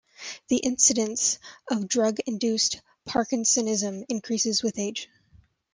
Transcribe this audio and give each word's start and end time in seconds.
The 0.47 0.57
incidence 0.57 1.37
of 1.69 1.87
drug-induced 1.87 2.81
parkinsonism 3.05 4.03
increases 4.09 4.63
with 4.63 4.79
age. 4.79 5.07